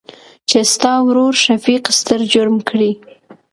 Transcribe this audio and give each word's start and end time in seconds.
چې 0.49 0.59
ستا 0.73 0.93
ورورشفيق 1.07 1.83
ستر 1.99 2.19
جرم 2.31 2.57
کړى. 2.69 2.91